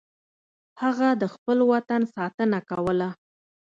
هغه 0.81 1.09
د 1.21 1.23
خپل 1.33 1.57
وطن 1.71 2.01
ساتنه 2.15 2.59
کوله. 2.69 3.09